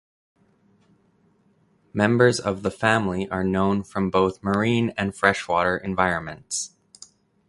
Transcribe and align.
Members 1.93 2.39
of 2.39 2.63
the 2.63 2.71
family 2.71 3.29
are 3.29 3.43
known 3.43 3.83
from 3.83 4.09
both 4.09 4.41
marine 4.41 4.89
and 4.97 5.15
freshwater 5.15 5.77
environments. 5.77 6.71